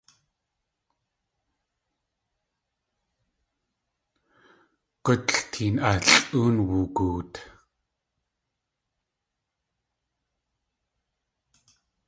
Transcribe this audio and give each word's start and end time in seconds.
Gútl 5.03 5.35
teen 5.51 5.75
alʼóon 5.89 6.55
woogoot. 6.69 7.33